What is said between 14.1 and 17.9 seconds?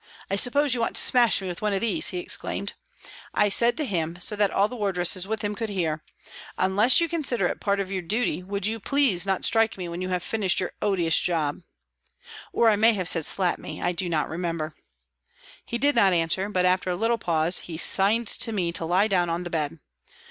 remember). He did not answer, but, after a little pause, he